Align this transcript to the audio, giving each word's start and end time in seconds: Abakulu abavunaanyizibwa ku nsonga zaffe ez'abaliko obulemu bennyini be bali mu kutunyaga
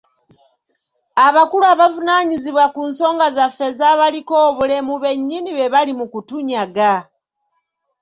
Abakulu 1.27 1.65
abavunaanyizibwa 1.73 2.65
ku 2.73 2.81
nsonga 2.89 3.27
zaffe 3.37 3.63
ez'abaliko 3.71 4.33
obulemu 4.47 4.93
bennyini 5.03 5.49
be 5.57 5.65
bali 5.73 5.93
mu 5.99 6.05
kutunyaga 6.13 6.91